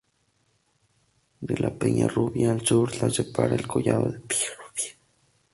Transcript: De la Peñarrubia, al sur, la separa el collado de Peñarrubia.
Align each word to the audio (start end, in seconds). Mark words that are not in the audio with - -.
De 1.41 1.57
la 1.59 1.69
Peñarrubia, 1.69 2.49
al 2.51 2.65
sur, 2.65 2.89
la 2.99 3.11
separa 3.11 3.53
el 3.53 3.67
collado 3.67 4.05
de 4.05 4.19
Peñarrubia. 4.19 4.97